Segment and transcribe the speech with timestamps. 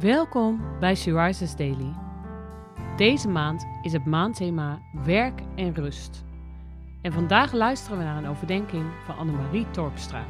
[0.00, 1.94] Welkom bij She Rises Daily.
[2.96, 6.24] Deze maand is het maandthema Werk en Rust.
[7.02, 10.26] En vandaag luisteren we naar een overdenking van Annemarie Torpstra.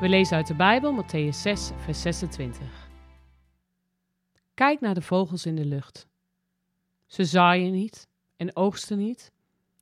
[0.00, 2.90] We lezen uit de Bijbel Matthäus 6, vers 26.
[4.54, 6.06] Kijk naar de vogels in de lucht.
[7.06, 9.32] Ze zaaien niet en oogsten niet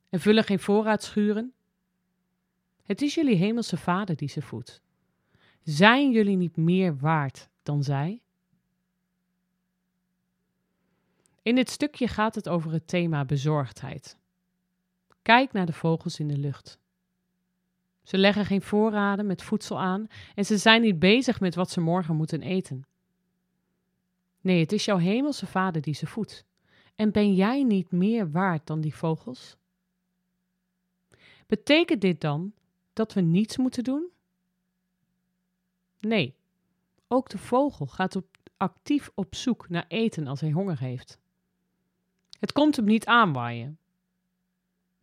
[0.09, 1.53] en vullen geen voorraadschuren.
[2.83, 4.82] Het is jullie hemelse vader die ze voedt.
[5.63, 8.21] Zijn jullie niet meer waard dan zij?
[11.41, 14.17] In dit stukje gaat het over het thema bezorgdheid.
[15.21, 16.79] Kijk naar de vogels in de lucht.
[18.03, 21.81] Ze leggen geen voorraden met voedsel aan en ze zijn niet bezig met wat ze
[21.81, 22.85] morgen moeten eten.
[24.41, 26.45] Nee, het is jouw hemelse vader die ze voedt.
[26.95, 29.57] En ben jij niet meer waard dan die vogels?
[31.47, 32.53] Betekent dit dan
[32.93, 34.11] dat we niets moeten doen?
[36.07, 36.35] Nee,
[37.07, 38.25] ook de vogel gaat op,
[38.57, 41.19] actief op zoek naar eten als hij honger heeft.
[42.39, 43.77] Het komt hem niet aanwaaien.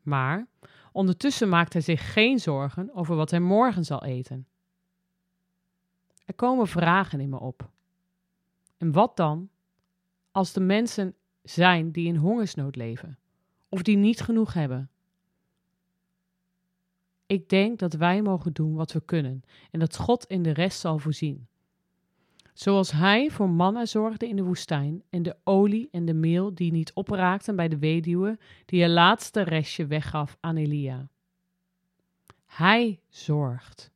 [0.02, 0.46] Maar
[0.92, 4.46] ondertussen maakt hij zich geen zorgen over wat hij morgen zal eten.
[6.24, 7.70] Er komen vragen in me op.
[8.76, 9.50] En wat dan
[10.30, 13.18] als de mensen zijn die in hongersnood leven
[13.68, 14.89] of die niet genoeg hebben?
[17.30, 20.80] Ik denk dat wij mogen doen wat we kunnen en dat God in de rest
[20.80, 21.46] zal voorzien.
[22.52, 26.72] Zoals hij voor manna zorgde in de woestijn en de olie en de meel die
[26.72, 31.08] niet opraakten bij de weduwe die haar laatste restje weggaf aan Elia.
[32.46, 33.90] Hij zorgt.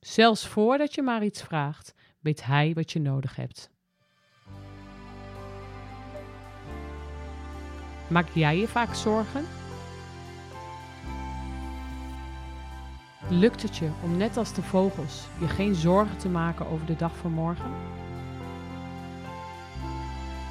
[0.00, 3.70] Zelfs voordat je maar iets vraagt, weet hij wat je nodig hebt.
[8.08, 9.55] Maak jij je vaak zorgen?
[13.28, 16.96] Lukt het je om net als de vogels je geen zorgen te maken over de
[16.96, 17.70] dag van morgen?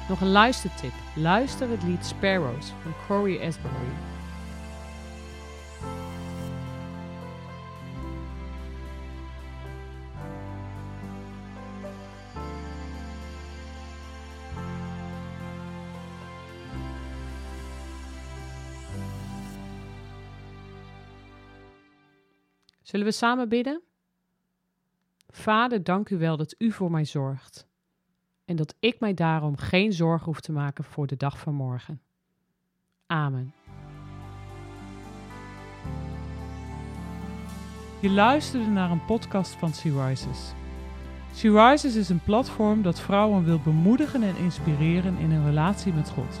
[0.08, 0.92] Nog een luistertip.
[1.14, 4.15] Luister het lied Sparrows van Corey Asbury.
[22.86, 23.82] Zullen we samen bidden?
[25.28, 27.66] Vader, dank u wel dat u voor mij zorgt
[28.44, 32.00] en dat ik mij daarom geen zorgen hoef te maken voor de dag van morgen.
[33.06, 33.54] Amen.
[38.00, 40.52] Je luisterde naar een podcast van Sea Rises.
[41.32, 46.10] Sea Rises is een platform dat vrouwen wil bemoedigen en inspireren in hun relatie met
[46.10, 46.40] God.